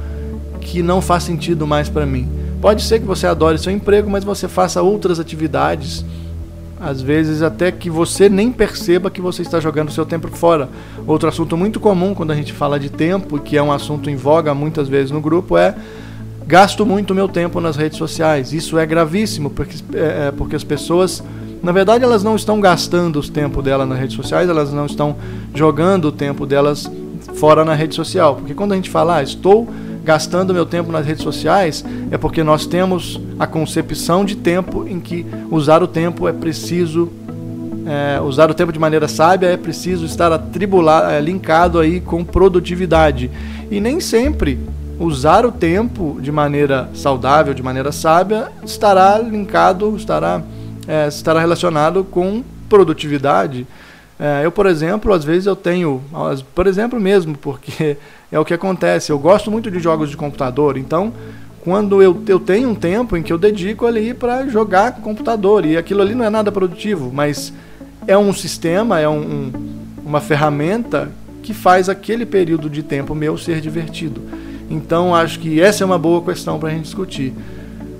que 0.61 0.83
não 0.83 1.01
faz 1.01 1.23
sentido 1.23 1.65
mais 1.65 1.89
para 1.89 2.05
mim. 2.05 2.27
Pode 2.61 2.83
ser 2.83 2.99
que 2.99 3.05
você 3.05 3.25
adore 3.25 3.57
seu 3.57 3.71
emprego, 3.71 4.09
mas 4.09 4.23
você 4.23 4.47
faça 4.47 4.81
outras 4.81 5.19
atividades, 5.19 6.05
às 6.79 7.01
vezes 7.01 7.41
até 7.41 7.71
que 7.71 7.89
você 7.89 8.29
nem 8.29 8.51
perceba 8.51 9.09
que 9.09 9.21
você 9.21 9.41
está 9.41 9.59
jogando 9.59 9.91
seu 9.91 10.05
tempo 10.05 10.27
fora. 10.27 10.69
Outro 11.07 11.29
assunto 11.29 11.57
muito 11.57 11.79
comum 11.79 12.13
quando 12.13 12.31
a 12.31 12.35
gente 12.35 12.53
fala 12.53 12.79
de 12.79 12.89
tempo, 12.89 13.39
que 13.39 13.57
é 13.57 13.63
um 13.63 13.71
assunto 13.71 14.09
em 14.09 14.15
voga 14.15 14.53
muitas 14.53 14.87
vezes 14.87 15.09
no 15.11 15.21
grupo, 15.21 15.57
é 15.57 15.73
gasto 16.49 16.83
muito 16.83 17.13
meu 17.13 17.27
tempo 17.27 17.61
nas 17.61 17.75
redes 17.75 17.99
sociais. 17.99 18.53
Isso 18.53 18.79
é 18.79 18.83
gravíssimo, 18.83 19.51
porque, 19.51 19.75
é, 19.93 20.29
é 20.29 20.31
porque 20.31 20.55
as 20.55 20.63
pessoas, 20.63 21.23
na 21.61 21.71
verdade, 21.71 22.03
elas 22.03 22.23
não 22.23 22.35
estão 22.35 22.59
gastando 22.59 23.19
o 23.19 23.21
tempo 23.21 23.61
delas 23.61 23.87
nas 23.87 23.99
redes 23.99 24.15
sociais, 24.15 24.49
elas 24.49 24.73
não 24.73 24.87
estão 24.87 25.15
jogando 25.53 26.05
o 26.05 26.11
tempo 26.11 26.47
delas 26.47 26.91
fora 27.35 27.63
na 27.63 27.75
rede 27.75 27.93
social. 27.93 28.37
Porque 28.37 28.55
quando 28.55 28.71
a 28.71 28.75
gente 28.75 28.89
fala, 28.89 29.17
ah, 29.17 29.21
estou 29.21 29.69
gastando 30.03 30.51
meu 30.51 30.65
tempo 30.65 30.91
nas 30.91 31.05
redes 31.05 31.21
sociais, 31.21 31.85
é 32.09 32.17
porque 32.17 32.43
nós 32.43 32.65
temos 32.65 33.21
a 33.37 33.45
concepção 33.45 34.25
de 34.25 34.35
tempo 34.35 34.87
em 34.87 34.99
que 34.99 35.27
usar 35.51 35.83
o 35.83 35.87
tempo 35.87 36.27
é 36.27 36.33
preciso. 36.33 37.09
É, 37.85 38.19
usar 38.21 38.49
o 38.49 38.55
tempo 38.55 38.73
de 38.73 38.79
maneira 38.79 39.07
sábia 39.07 39.47
é 39.47 39.57
preciso 39.57 40.03
estar 40.03 40.31
atribulado, 40.31 41.11
é, 41.11 41.21
linkado 41.21 41.77
aí 41.77 42.01
com 42.01 42.23
produtividade. 42.23 43.29
E 43.69 43.79
nem 43.79 43.99
sempre 43.99 44.57
usar 44.99 45.45
o 45.45 45.51
tempo 45.51 46.19
de 46.21 46.31
maneira 46.31 46.89
saudável, 46.93 47.53
de 47.53 47.63
maneira 47.63 47.91
sábia, 47.91 48.51
estará 48.63 49.17
linkado, 49.17 49.95
estará, 49.95 50.41
é, 50.87 51.07
estará 51.07 51.39
relacionado 51.39 52.03
com 52.03 52.43
produtividade. 52.67 53.65
É, 54.19 54.41
eu, 54.43 54.51
por 54.51 54.65
exemplo, 54.65 55.13
às 55.13 55.23
vezes 55.23 55.45
eu 55.45 55.55
tenho, 55.55 56.03
por 56.53 56.67
exemplo 56.67 56.99
mesmo, 56.99 57.37
porque 57.37 57.95
é 58.29 58.37
o 58.37 58.43
que 58.43 58.53
acontece. 58.53 59.11
Eu 59.11 59.17
gosto 59.17 59.49
muito 59.49 59.71
de 59.71 59.79
jogos 59.79 60.09
de 60.09 60.17
computador, 60.17 60.77
então 60.77 61.13
quando 61.61 62.01
eu, 62.01 62.21
eu 62.27 62.39
tenho 62.39 62.69
um 62.69 62.75
tempo 62.75 63.15
em 63.15 63.23
que 63.23 63.31
eu 63.31 63.37
dedico 63.37 63.85
ali 63.85 64.13
para 64.13 64.47
jogar 64.47 64.93
computador 64.93 65.65
e 65.65 65.77
aquilo 65.77 66.01
ali 66.01 66.15
não 66.15 66.25
é 66.25 66.29
nada 66.29 66.51
produtivo, 66.51 67.11
mas 67.13 67.53
é 68.07 68.17
um 68.17 68.33
sistema, 68.33 68.99
é 68.99 69.07
um, 69.07 69.19
um, 69.19 69.51
uma 70.05 70.21
ferramenta 70.21 71.11
que 71.43 71.53
faz 71.53 71.89
aquele 71.89 72.25
período 72.25 72.69
de 72.69 72.83
tempo 72.83 73.13
meu 73.13 73.37
ser 73.37 73.61
divertido. 73.61 74.21
Então 74.69 75.15
acho 75.15 75.39
que 75.39 75.59
essa 75.59 75.83
é 75.83 75.85
uma 75.85 75.97
boa 75.97 76.21
questão 76.21 76.59
para 76.59 76.69
a 76.69 76.71
gente 76.71 76.83
discutir. 76.83 77.33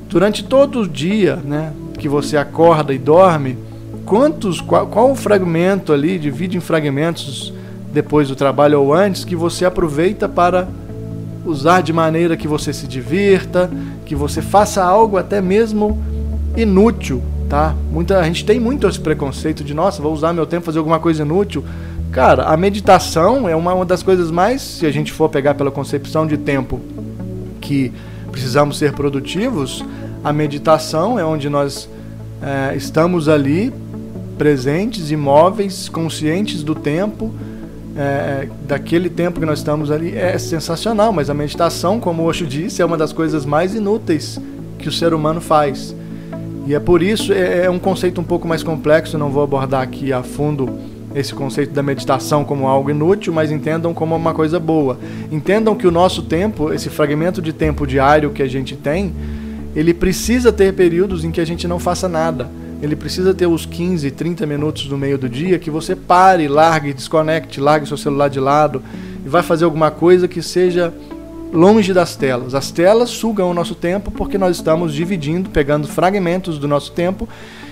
Durante 0.07 0.43
todo 0.43 0.81
o 0.81 0.87
dia, 0.87 1.37
né, 1.37 1.73
que 1.97 2.07
você 2.07 2.37
acorda 2.37 2.93
e 2.93 2.97
dorme, 2.97 3.57
quantos, 4.05 4.61
qual, 4.61 4.87
qual 4.87 5.11
o 5.11 5.15
fragmento 5.15 5.93
ali, 5.93 6.17
divide 6.17 6.57
em 6.57 6.59
fragmentos 6.59 7.53
depois 7.91 8.27
do 8.27 8.35
trabalho 8.35 8.81
ou 8.81 8.93
antes, 8.93 9.23
que 9.23 9.35
você 9.35 9.65
aproveita 9.65 10.27
para 10.29 10.67
usar 11.45 11.81
de 11.81 11.91
maneira 11.91 12.37
que 12.37 12.47
você 12.47 12.71
se 12.73 12.87
divirta, 12.87 13.69
que 14.05 14.15
você 14.15 14.41
faça 14.41 14.83
algo 14.83 15.17
até 15.17 15.41
mesmo 15.41 16.01
inútil, 16.55 17.21
tá? 17.47 17.75
Muita 17.91 18.19
a 18.19 18.23
gente 18.23 18.45
tem 18.45 18.59
muito 18.59 18.87
esse 18.87 18.99
preconceito 18.99 19.63
de, 19.63 19.73
nossa, 19.73 20.01
vou 20.01 20.13
usar 20.13 20.33
meu 20.33 20.45
tempo 20.45 20.65
fazer 20.65 20.79
alguma 20.79 20.99
coisa 20.99 21.23
inútil. 21.23 21.63
Cara, 22.11 22.43
a 22.45 22.57
meditação 22.57 23.47
é 23.47 23.55
uma, 23.55 23.73
uma 23.73 23.85
das 23.85 24.01
coisas 24.01 24.31
mais, 24.31 24.61
se 24.61 24.85
a 24.85 24.91
gente 24.91 25.13
for 25.13 25.29
pegar 25.29 25.53
pela 25.53 25.69
concepção 25.69 26.25
de 26.25 26.37
tempo 26.37 26.81
que 27.61 27.93
precisamos 28.31 28.79
ser 28.79 28.93
produtivos, 28.93 29.85
a 30.23 30.33
meditação 30.33 31.19
é 31.19 31.23
onde 31.23 31.49
nós 31.49 31.87
é, 32.41 32.75
estamos 32.75 33.29
ali 33.29 33.71
presentes, 34.39 35.11
imóveis, 35.11 35.87
conscientes 35.87 36.63
do 36.63 36.73
tempo, 36.73 37.31
é, 37.95 38.47
daquele 38.67 39.09
tempo 39.09 39.39
que 39.39 39.45
nós 39.45 39.59
estamos 39.59 39.91
ali, 39.91 40.15
é 40.15 40.37
sensacional. 40.39 41.13
Mas 41.13 41.29
a 41.29 41.33
meditação, 41.33 41.99
como 41.99 42.23
o 42.23 42.25
Osho 42.25 42.47
disse, 42.47 42.81
é 42.81 42.85
uma 42.85 42.97
das 42.97 43.13
coisas 43.13 43.45
mais 43.45 43.75
inúteis 43.75 44.39
que 44.79 44.89
o 44.89 44.91
ser 44.91 45.13
humano 45.13 45.39
faz. 45.39 45.95
E 46.65 46.73
é 46.73 46.79
por 46.79 47.03
isso, 47.03 47.33
é, 47.33 47.65
é 47.65 47.69
um 47.69 47.79
conceito 47.79 48.19
um 48.19 48.23
pouco 48.23 48.47
mais 48.47 48.63
complexo, 48.63 49.17
não 49.17 49.29
vou 49.29 49.43
abordar 49.43 49.81
aqui 49.81 50.11
a 50.11 50.23
fundo 50.23 50.88
esse 51.15 51.33
conceito 51.33 51.73
da 51.73 51.81
meditação 51.81 52.43
como 52.43 52.67
algo 52.67 52.89
inútil, 52.89 53.33
mas 53.33 53.51
entendam 53.51 53.93
como 53.93 54.15
uma 54.15 54.33
coisa 54.33 54.59
boa. 54.59 54.99
Entendam 55.31 55.75
que 55.75 55.87
o 55.87 55.91
nosso 55.91 56.21
tempo, 56.21 56.71
esse 56.71 56.89
fragmento 56.89 57.41
de 57.41 57.51
tempo 57.51 57.87
diário 57.87 58.29
que 58.29 58.43
a 58.43 58.47
gente 58.47 58.75
tem, 58.75 59.13
ele 59.75 59.93
precisa 59.93 60.51
ter 60.51 60.73
períodos 60.73 61.23
em 61.23 61.31
que 61.31 61.41
a 61.41 61.45
gente 61.45 61.67
não 61.67 61.79
faça 61.79 62.07
nada. 62.07 62.49
Ele 62.81 62.95
precisa 62.95 63.33
ter 63.33 63.47
os 63.47 63.65
15, 63.65 64.09
30 64.11 64.45
minutos 64.45 64.87
no 64.87 64.97
meio 64.97 65.17
do 65.17 65.27
dia 65.27 65.59
que 65.59 65.69
você 65.69 65.95
pare, 65.95 66.47
largue, 66.47 66.93
desconecte, 66.93 67.59
largue 67.59 67.87
seu 67.87 67.97
celular 67.97 68.29
de 68.29 68.39
lado 68.39 68.81
e 69.25 69.27
vai 69.27 69.43
fazer 69.43 69.65
alguma 69.65 69.91
coisa 69.91 70.27
que 70.27 70.41
seja 70.41 70.93
longe 71.51 71.93
das 71.93 72.15
telas. 72.15 72.55
As 72.55 72.71
telas 72.71 73.09
sugam 73.09 73.49
o 73.49 73.53
nosso 73.53 73.75
tempo 73.75 74.11
porque 74.11 74.37
nós 74.37 74.55
estamos 74.55 74.93
dividindo, 74.93 75.49
pegando 75.49 75.87
fragmentos 75.87 76.57
do 76.57 76.67
nosso 76.67 76.91
tempo 76.93 77.27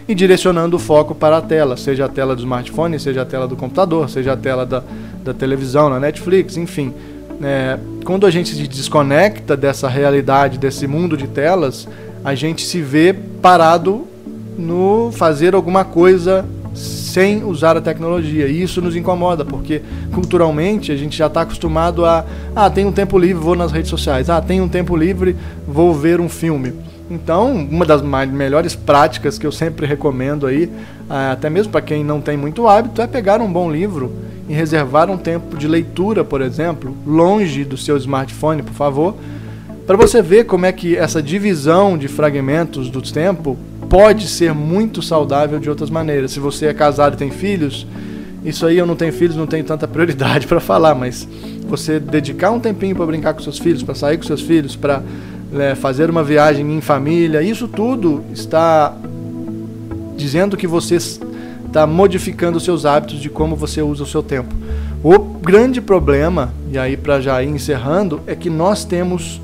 e 0.08 0.16
direcionando 0.16 0.78
o 0.78 0.80
foco 0.80 1.14
para 1.14 1.38
a 1.38 1.42
tela, 1.42 1.76
seja 1.76 2.06
a 2.06 2.10
tela 2.10 2.36
do 2.36 2.40
smartphone, 2.40 3.00
seja 3.00 3.24
a 3.24 3.26
tela 3.26 3.48
do 3.48 3.56
computador, 3.56 4.10
seja 4.10 4.34
a 4.34 4.38
tela 4.38 4.66
da, 4.66 4.82
da 5.24 5.34
televisão, 5.34 5.90
na 5.90 6.00
Netflix, 6.00 6.56
enfim. 6.56 6.94
É, 7.44 7.78
quando 8.06 8.26
a 8.26 8.32
gente 8.32 8.50
se 8.50 8.68
desconecta 8.68 9.58
dessa 9.58 9.88
realidade, 9.88 10.58
desse 10.58 10.88
mundo 10.88 11.18
de 11.18 11.28
telas, 11.28 11.88
a 12.24 12.34
gente 12.34 12.66
se 12.66 12.82
vê 12.82 13.14
parado 13.42 14.08
no 14.58 15.12
fazer 15.12 15.54
alguma 15.54 15.84
coisa 15.84 16.46
sem 16.74 17.44
usar 17.44 17.76
a 17.76 17.82
tecnologia. 17.82 18.48
E 18.48 18.62
isso 18.62 18.82
nos 18.82 18.96
incomoda, 18.96 19.44
porque 19.44 19.82
culturalmente 20.14 20.92
a 20.92 20.96
gente 20.96 21.18
já 21.18 21.28
está 21.28 21.42
acostumado 21.42 22.06
a. 22.06 22.26
Ah, 22.56 22.70
tem 22.70 22.86
um 22.86 22.92
tempo 22.92 23.18
livre, 23.18 23.44
vou 23.44 23.56
nas 23.56 23.72
redes 23.72 23.90
sociais. 23.90 24.30
Ah, 24.30 24.42
tem 24.42 24.62
um 24.62 24.70
tempo 24.70 24.96
livre, 24.96 25.36
vou 25.68 25.94
ver 25.94 26.20
um 26.22 26.30
filme. 26.30 26.74
Então, 27.10 27.56
uma 27.56 27.86
das 27.86 28.02
melhores 28.02 28.76
práticas 28.76 29.40
que 29.40 29.48
eu 29.48 29.52
sempre 29.52 29.86
recomendo 29.86 30.46
aí, 30.46 30.70
ah, 31.10 31.32
até 31.32 31.50
mesmo 31.50 31.72
para 31.72 31.82
quem 31.82 32.04
não 32.04 32.20
tem 32.20 32.36
muito 32.36 32.68
hábito, 32.68 33.02
é 33.02 33.08
pegar 33.08 33.40
um 33.40 33.52
bom 33.52 33.72
livro 33.72 34.14
e 34.50 34.54
reservar 34.54 35.10
um 35.10 35.18
tempo 35.18 35.58
de 35.58 35.68
leitura, 35.68 36.24
por 36.24 36.42
exemplo, 36.42 36.96
longe 37.06 37.64
do 37.64 37.78
seu 37.78 37.96
smartphone, 37.98 38.62
por 38.62 38.74
favor, 38.74 39.16
para 39.86 39.96
você 39.96 40.22
ver 40.22 40.46
como 40.46 40.66
é 40.66 40.72
que 40.72 40.98
essa 40.98 41.22
divisão 41.24 41.98
de 41.98 42.10
fragmentos 42.10 42.90
do 42.90 43.02
tempo 43.02 43.58
pode 43.90 44.28
ser 44.28 44.54
muito 44.54 45.02
saudável 45.02 45.60
de 45.60 45.70
outras 45.70 45.90
maneiras. 45.90 46.32
Se 46.32 46.42
você 46.42 46.66
é 46.66 46.74
casado 46.74 47.14
e 47.14 47.18
tem 47.18 47.32
filhos, 47.32 47.88
isso 48.44 48.66
aí 48.66 48.78
eu 48.78 48.86
não 48.86 48.98
tenho 48.98 49.14
filhos, 49.14 49.36
não 49.36 49.48
tenho 49.48 49.64
tanta 49.64 49.88
prioridade 49.88 50.46
para 50.48 50.60
falar, 50.60 50.94
mas 50.94 51.26
você 51.68 52.00
dedicar 52.00 52.52
um 52.52 52.60
tempinho 52.60 52.96
para 52.96 53.06
brincar 53.06 53.34
com 53.34 53.42
seus 53.42 53.60
filhos, 53.60 53.84
para 53.84 53.96
sair 53.96 54.18
com 54.18 54.24
seus 54.24 54.42
filhos, 54.42 54.76
para 54.76 55.04
é, 55.54 55.76
fazer 55.76 56.10
uma 56.10 56.24
viagem 56.24 56.76
em 56.76 56.82
família, 56.82 57.42
isso 57.42 57.68
tudo 57.68 58.24
está 58.34 58.96
dizendo 60.16 60.58
que 60.58 60.68
você 60.68 60.96
está 60.96 61.86
modificando 61.86 62.58
os 62.58 62.64
seus 62.64 62.86
hábitos 62.86 63.20
de 63.20 63.30
como 63.30 63.56
você 63.56 63.82
usa 63.82 64.04
o 64.04 64.08
seu 64.08 64.24
tempo. 64.24 64.54
O 65.04 65.20
grande 65.20 65.80
problema, 65.80 66.54
e 66.72 66.78
aí 66.78 66.98
para 66.98 67.22
já 67.22 67.42
ir 67.44 67.50
encerrando, 67.50 68.22
é 68.26 68.36
que 68.36 68.50
nós 68.50 68.84
temos 68.84 69.40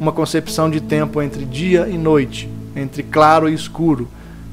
uma 0.00 0.12
concepção 0.12 0.68
de 0.68 0.80
tempo 0.80 1.22
entre 1.22 1.44
dia 1.44 1.88
e 1.88 1.96
noite, 1.96 2.48
entre 2.74 3.02
claro 3.02 3.48
e 3.48 3.54
escuro. 3.54 4.08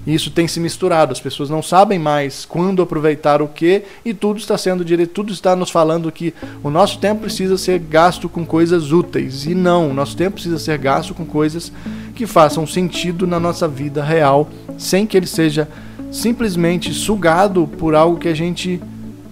Isso 0.05 0.29
tem 0.29 0.47
se 0.47 0.59
misturado, 0.59 1.13
as 1.13 1.21
pessoas 1.21 1.49
não 1.49 1.63
sabem 1.63 1.97
mais 1.97 2.43
quando 2.43 2.81
aproveitar 2.81 3.41
o 3.41 3.47
que 3.47 3.83
e 4.03 4.13
tudo 4.13 4.37
está 4.37 4.57
sendo 4.57 4.83
direito, 4.83 5.13
tudo 5.13 5.31
está 5.31 5.55
nos 5.55 5.69
falando 5.69 6.11
que 6.11 6.33
o 6.61 6.69
nosso 6.69 6.99
tempo 6.99 7.21
precisa 7.21 7.57
ser 7.57 7.79
gasto 7.79 8.27
com 8.27 8.45
coisas 8.45 8.91
úteis. 8.91 9.45
E 9.45 9.55
não, 9.55 9.91
o 9.91 9.93
nosso 9.93 10.17
tempo 10.17 10.33
precisa 10.33 10.59
ser 10.59 10.77
gasto 10.77 11.13
com 11.13 11.25
coisas 11.25 11.71
que 12.15 12.27
façam 12.27 12.67
sentido 12.67 13.25
na 13.25 13.39
nossa 13.39 13.67
vida 13.67 14.03
real, 14.03 14.49
sem 14.77 15.07
que 15.07 15.15
ele 15.15 15.27
seja 15.27 15.69
simplesmente 16.11 16.93
sugado 16.93 17.67
por 17.77 17.95
algo 17.95 18.17
que 18.17 18.27
a 18.27 18.35
gente 18.35 18.81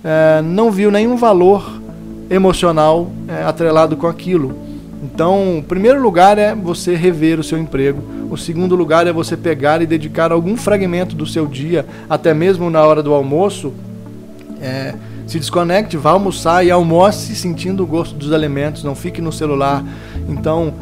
é, 0.04 0.42
não 0.42 0.72
viu 0.72 0.90
nenhum 0.90 1.18
valor 1.18 1.82
emocional 2.30 3.12
é, 3.28 3.44
atrelado 3.44 3.98
com 3.98 4.08
aquilo. 4.08 4.56
Então, 5.04 5.60
o 5.60 5.64
primeiro 5.64 6.02
lugar 6.02 6.38
é 6.38 6.56
você 6.56 6.96
rever 6.96 7.40
o 7.40 7.44
seu 7.44 7.58
emprego 7.58 8.21
o 8.32 8.38
segundo 8.38 8.78
lugar 8.78 9.06
é 9.08 9.12
você 9.12 9.36
pegar 9.36 9.82
e 9.82 9.86
dedicar 9.86 10.32
algum 10.32 10.56
fragmento 10.56 11.18
do 11.18 11.28
seu 11.28 11.46
dia, 11.46 11.86
até 12.10 12.34
mesmo 12.34 12.70
na 12.70 12.82
hora 12.82 13.04
do 13.04 13.14
almoço, 13.14 13.74
é, 14.62 14.96
se 15.28 15.38
desconecte, 15.38 15.98
vá 15.98 16.12
almoçar 16.12 16.66
e 16.66 16.72
almoce 16.72 17.36
sentindo 17.36 17.84
o 17.84 17.86
gosto 17.86 18.16
dos 18.16 18.32
alimentos, 18.32 18.86
não 18.86 18.96
fique 18.96 19.22
no 19.22 19.34
celular. 19.34 19.84
Então, 20.30 20.74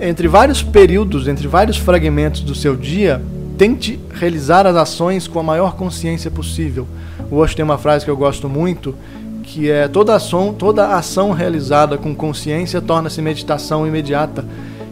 entre 0.00 0.26
vários 0.26 0.60
períodos, 0.60 1.28
entre 1.28 1.46
vários 1.46 1.76
fragmentos 1.76 2.40
do 2.40 2.54
seu 2.54 2.74
dia, 2.74 3.22
tente 3.56 4.00
realizar 4.12 4.66
as 4.66 4.74
ações 4.74 5.28
com 5.28 5.38
a 5.38 5.44
maior 5.44 5.76
consciência 5.76 6.32
possível. 6.32 6.84
Hoje 7.30 7.54
tem 7.54 7.64
uma 7.64 7.78
frase 7.78 8.04
que 8.04 8.10
eu 8.10 8.16
gosto 8.16 8.48
muito, 8.48 8.92
que 9.44 9.70
é 9.70 9.86
toda 9.86 10.16
ação, 10.16 10.52
toda 10.52 10.96
ação 10.96 11.30
realizada 11.30 11.96
com 11.96 12.12
consciência 12.12 12.80
torna-se 12.80 13.22
meditação 13.22 13.86
imediata. 13.86 14.44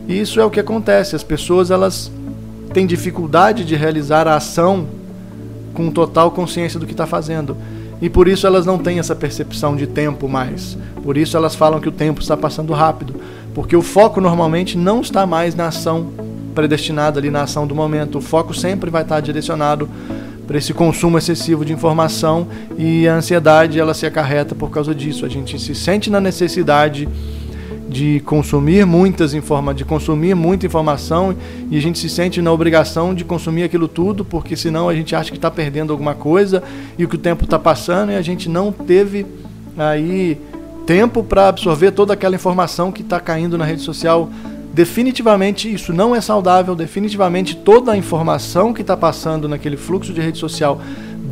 E 0.09 0.21
isso 0.21 0.41
é 0.41 0.45
o 0.45 0.51
que 0.51 0.61
acontece. 0.61 1.17
As 1.17 1.23
pessoas 1.23 1.71
elas 1.71 2.11
têm 2.73 2.87
dificuldade 2.87 3.65
de 3.65 3.75
realizar 3.75 4.27
a 4.29 4.37
ação 4.37 4.87
com 5.73 5.91
total 5.91 6.31
consciência 6.31 6.79
do 6.79 6.87
que 6.87 6.93
está 6.93 7.07
fazendo. 7.07 7.57
E 8.01 8.11
por 8.11 8.29
isso 8.29 8.47
elas 8.47 8.67
não 8.67 8.79
têm 8.79 8.99
essa 8.99 9.15
percepção 9.15 9.77
de 9.77 9.87
tempo 9.87 10.29
mais. 10.29 10.77
Por 11.03 11.17
isso 11.17 11.37
elas 11.37 11.55
falam 11.55 11.81
que 11.81 11.89
o 11.89 11.93
tempo 11.93 12.21
está 12.21 12.37
passando 12.37 12.73
rápido. 12.73 13.15
Porque 13.55 13.77
o 13.77 13.83
foco 13.83 14.21
normalmente 14.21 14.77
não 14.77 15.01
está 15.01 15.27
mais 15.27 15.55
na 15.55 15.69
ação 15.69 16.09
predestinada 16.55 17.19
ali 17.19 17.31
na 17.31 17.43
ação 17.43 17.67
do 17.67 17.75
momento. 17.75 18.19
O 18.19 18.21
foco 18.21 18.55
sempre 18.55 18.91
vai 18.91 19.03
estar 19.03 19.21
direcionado 19.21 19.89
para 20.47 20.59
esse 20.59 20.75
consumo 20.75 21.17
excessivo 21.17 21.65
de 21.65 21.73
informação 21.73 22.47
e 22.77 23.09
a 23.09 23.15
ansiedade 23.15 23.81
ela 23.81 23.95
se 23.95 24.05
acarreta 24.07 24.55
por 24.55 24.71
causa 24.71 24.95
disso. 24.95 25.25
A 25.25 25.29
gente 25.29 25.59
se 25.59 25.75
sente 25.75 26.11
na 26.11 26.21
necessidade 26.21 27.09
de 27.89 28.21
consumir 28.21 28.87
muitas 28.87 29.35
informa 29.35 29.75
de 29.75 29.85
consumir 29.85 30.35
muita 30.35 30.67
informação 30.67 31.35
e 31.71 31.77
a 31.77 31.81
gente 31.81 31.99
se 31.99 32.09
sente 32.09 32.41
na 32.41 32.51
obrigação 32.51 33.15
de 33.15 33.25
consumir 33.25 33.63
aquilo 33.65 33.87
tudo 33.87 34.25
porque 34.25 34.57
senão 34.57 34.89
a 34.89 34.95
gente 34.95 35.15
acha 35.15 35.31
que 35.31 35.37
está 35.37 35.51
perdendo 35.51 35.93
alguma 35.93 36.15
coisa 36.15 36.63
e 36.99 37.07
que 37.07 37.15
o 37.15 37.19
tempo 37.19 37.45
está 37.45 37.59
passando 37.59 38.13
e 38.13 38.17
a 38.17 38.23
gente 38.23 38.49
não 38.49 38.73
teve 38.73 39.27
aí 39.77 40.39
tempo 40.87 41.23
para 41.23 41.49
absorver 41.49 41.93
toda 41.93 42.13
aquela 42.13 42.35
informação 42.35 42.93
que 42.93 43.03
está 43.03 43.19
caindo 43.19 43.57
na 43.57 43.65
rede 43.65 43.83
social. 43.83 44.29
Definitivamente 44.73 45.73
isso 45.73 45.93
não 45.93 46.17
é 46.17 46.21
saudável 46.21 46.75
definitivamente 46.75 47.57
toda 47.57 47.93
a 47.93 47.97
informação 47.97 48.73
que 48.73 48.81
está 48.81 48.97
passando 48.97 49.49
naquele 49.49 49.77
fluxo 49.77 50.13
de 50.13 50.21
rede 50.21 50.39
social 50.39 50.81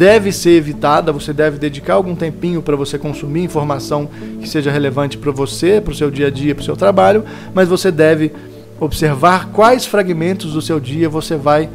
deve 0.02 0.32
ser 0.32 0.50
evitada, 0.50 1.12
você 1.12 1.32
deve 1.32 1.58
dedicar 1.58 1.94
algum 1.94 2.16
tempinho 2.16 2.60
para 2.60 2.74
você 2.74 2.98
consumir 2.98 3.44
informação 3.44 4.10
que 4.40 4.48
seja 4.48 4.68
relevante 4.68 5.16
para 5.16 5.30
você, 5.30 5.80
para 5.80 5.92
o 5.92 5.94
seu 5.94 6.10
dia 6.10 6.26
a 6.26 6.30
dia, 6.30 6.56
para 6.56 6.62
o 6.62 6.64
seu 6.64 6.74
trabalho, 6.74 7.24
mas 7.54 7.68
você 7.68 7.88
deve 7.88 8.32
observar 8.80 9.50
quais 9.52 9.86
fragmentos 9.86 10.54
do 10.54 10.60
seu 10.60 10.80
dia 10.80 11.08
você 11.08 11.36
vai 11.36 11.70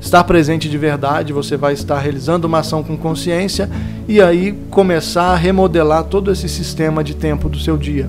estar 0.00 0.22
presente 0.22 0.70
de 0.70 0.78
verdade, 0.78 1.32
você 1.32 1.56
vai 1.56 1.72
estar 1.72 1.98
realizando 1.98 2.46
uma 2.46 2.60
ação 2.60 2.84
com 2.84 2.96
consciência 2.96 3.68
e 4.06 4.22
aí 4.22 4.56
começar 4.70 5.32
a 5.32 5.36
remodelar 5.36 6.04
todo 6.04 6.30
esse 6.30 6.48
sistema 6.48 7.02
de 7.02 7.16
tempo 7.16 7.48
do 7.48 7.58
seu 7.58 7.76
dia. 7.76 8.08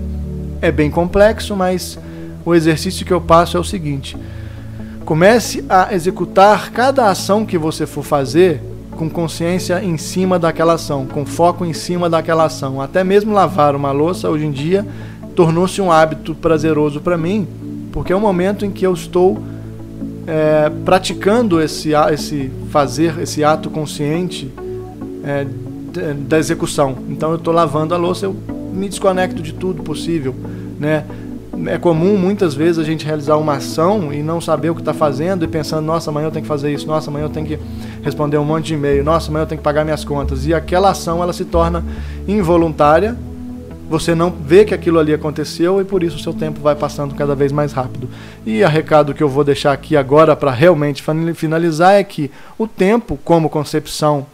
É 0.62 0.72
bem 0.72 0.92
complexo, 0.92 1.56
mas 1.56 1.98
o 2.46 2.54
exercício 2.54 3.04
que 3.04 3.12
eu 3.12 3.20
passo 3.20 3.58
é 3.58 3.60
o 3.60 3.64
seguinte: 3.64 4.16
comece 5.04 5.66
a 5.68 5.92
executar 5.96 6.70
cada 6.70 7.10
ação 7.10 7.44
que 7.44 7.58
você 7.58 7.88
for 7.88 8.04
fazer 8.04 8.62
com 8.94 9.10
consciência 9.10 9.84
em 9.84 9.98
cima 9.98 10.40
daquela 10.40 10.74
ação, 10.74 11.06
com 11.06 11.26
foco 11.26 11.66
em 11.66 11.74
cima 11.74 12.10
daquela 12.10 12.46
ação. 12.46 12.82
Até 12.82 13.04
mesmo 13.04 13.34
lavar 13.34 13.76
uma 13.76 13.92
louça 13.92 14.30
hoje 14.30 14.46
em 14.46 14.52
dia 14.52 14.86
tornou-se 15.36 15.82
um 15.82 15.92
hábito 15.92 16.36
prazeroso 16.36 17.02
para 17.02 17.18
mim, 17.18 17.48
porque 17.92 18.14
é 18.14 18.16
o 18.16 18.20
momento 18.20 18.66
em 18.66 18.72
que 18.72 18.86
eu 18.86 18.94
estou 18.94 19.42
é, 20.28 20.72
praticando 20.86 21.62
esse, 21.62 21.92
esse 22.12 22.52
fazer, 22.70 23.20
esse 23.20 23.44
ato 23.44 23.70
consciente 23.70 24.52
é, 25.24 25.46
da 26.28 26.38
execução. 26.38 26.98
Então 27.10 27.32
eu 27.32 27.38
estou 27.38 27.54
lavando 27.54 27.94
a 27.94 27.98
louça, 27.98 28.26
eu 28.26 28.36
me 28.74 28.88
desconecto 28.90 29.42
de 29.42 29.54
tudo 29.54 29.84
possível, 29.84 30.36
né? 30.80 31.06
É 31.68 31.78
comum 31.78 32.18
muitas 32.18 32.54
vezes 32.54 32.80
a 32.80 32.84
gente 32.84 33.06
realizar 33.06 33.38
uma 33.38 33.54
ação 33.54 34.14
e 34.14 34.22
não 34.22 34.40
saber 34.40 34.70
o 34.70 34.76
que 34.76 34.82
está 34.82 34.94
fazendo 34.94 35.44
e 35.44 35.48
pensando, 35.48 35.86
nossa, 35.86 36.10
amanhã 36.10 36.28
eu 36.28 36.32
tenho 36.32 36.44
que 36.44 36.48
fazer 36.48 36.74
isso, 36.74 36.88
nossa, 36.88 37.10
amanhã 37.10 37.26
eu 37.26 37.30
tenho 37.30 37.46
que 37.46 37.60
responder 38.02 38.38
um 38.38 38.46
monte 38.46 38.68
de 38.68 38.74
e-mail, 38.74 39.04
nossa, 39.04 39.30
amanhã 39.30 39.44
eu 39.44 39.48
tenho 39.48 39.60
que 39.60 39.64
pagar 39.64 39.84
minhas 39.84 40.04
contas. 40.04 40.46
E 40.46 40.54
aquela 40.54 40.92
ação 40.92 41.22
ela 41.22 41.34
se 41.34 41.46
torna 41.46 41.84
involuntária, 42.28 43.16
você 43.90 44.16
não 44.16 44.32
vê 44.32 44.66
que 44.66 44.74
aquilo 44.74 44.98
ali 44.98 45.14
aconteceu 45.14 45.80
e 45.80 45.86
por 45.86 46.02
isso 46.02 46.16
o 46.16 46.20
seu 46.20 46.34
tempo 46.34 46.60
vai 46.60 46.76
passando 46.76 47.14
cada 47.16 47.36
vez 47.36 47.52
mais 47.52 47.74
rápido. 47.74 48.10
E 48.46 48.64
a 48.64 48.68
recado 48.68 49.14
que 49.14 49.22
eu 49.22 49.30
vou 49.30 49.44
deixar 49.44 49.74
aqui 49.74 49.96
agora 49.96 50.36
para 50.36 50.52
realmente 50.52 51.04
finalizar 51.36 51.94
é 51.94 52.04
que 52.04 52.32
o 52.58 52.68
tempo, 52.68 53.20
como 53.24 53.50
concepção 53.50 54.26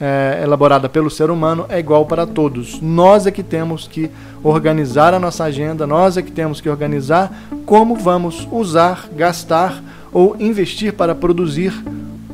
é, 0.00 0.40
elaborada 0.42 0.88
pelo 0.88 1.10
ser 1.10 1.30
humano 1.30 1.66
é 1.68 1.78
igual 1.78 2.04
para 2.06 2.26
todos. 2.26 2.80
Nós 2.80 3.26
é 3.26 3.30
que 3.30 3.42
temos 3.42 3.88
que 3.88 4.10
organizar 4.42 5.14
a 5.14 5.18
nossa 5.18 5.44
agenda, 5.44 5.86
nós 5.86 6.16
é 6.16 6.22
que 6.22 6.32
temos 6.32 6.60
que 6.60 6.68
organizar 6.68 7.32
como 7.64 7.96
vamos 7.96 8.46
usar, 8.50 9.08
gastar 9.16 9.82
ou 10.12 10.36
investir 10.38 10.92
para 10.92 11.14
produzir 11.14 11.72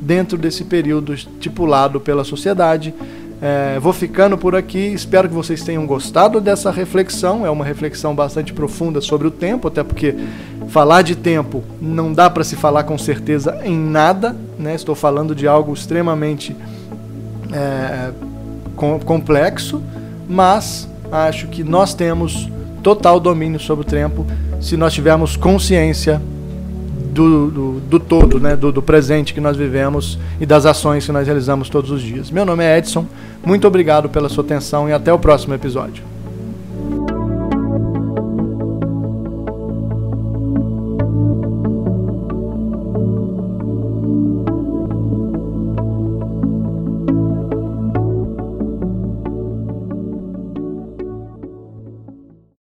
dentro 0.01 0.37
desse 0.37 0.65
período 0.65 1.15
estipulado 1.15 2.01
pela 2.01 2.25
sociedade. 2.25 2.93
É, 3.41 3.77
vou 3.81 3.93
ficando 3.93 4.39
por 4.39 4.55
aqui, 4.55 4.79
espero 4.79 5.29
que 5.29 5.35
vocês 5.35 5.65
tenham 5.65 5.85
gostado 5.85 6.41
dessa 6.41 6.71
reflexão. 6.71 7.45
É 7.45 7.51
uma 7.51 7.65
reflexão 7.65 8.15
bastante 8.15 8.53
profunda 8.53 9.01
sobre 9.01 9.27
o 9.27 9.33
tempo, 9.33 9.67
até 9.67 9.83
porque 9.83 10.15
falar 10.69 11.03
de 11.03 11.17
tempo 11.17 11.63
não 11.81 12.13
dá 12.13 12.31
para 12.31 12.45
se 12.45 12.55
falar 12.55 12.85
com 12.85 12.97
certeza 12.97 13.61
em 13.65 13.77
nada. 13.77 14.37
Né? 14.59 14.75
Estou 14.75 14.95
falando 14.95 15.35
de 15.35 15.49
algo 15.49 15.73
extremamente 15.73 16.55
é, 17.53 18.11
complexo, 19.05 19.83
mas 20.29 20.89
acho 21.11 21.47
que 21.49 21.63
nós 21.63 21.95
temos 21.95 22.49
total 22.83 23.21
domínio 23.21 23.61
sobre 23.61 23.87
o 23.87 23.89
tempo 23.89 24.27
se 24.61 24.77
nós 24.77 24.93
tivermos 24.93 25.37
consciência 25.37 26.21
do, 27.13 27.51
do, 27.51 27.81
do 27.81 28.01
todo, 28.01 28.41
né? 28.41 28.57
Do, 28.57 28.73
do, 28.73 28.81
presente 28.81 29.35
que 29.35 29.41
nós 29.41 29.57
vivemos 29.57 30.19
e 30.41 30.47
das 30.47 30.65
ações 30.65 31.05
que 31.05 31.13
nós 31.13 31.27
realizamos 31.27 31.69
todos 31.69 31.91
os 31.91 32.01
dias. 32.01 32.31
Meu 32.31 32.47
nome 32.47 32.65
é 32.65 32.79
Edson, 32.79 33.07
muito 33.45 33.67
obrigado 33.67 34.09
pela 34.09 34.29
sua 34.29 34.43
atenção 34.43 34.89
e 34.89 34.93
até 34.93 35.13
o 35.13 35.19
próximo 35.19 35.53
episódio. 35.53 36.03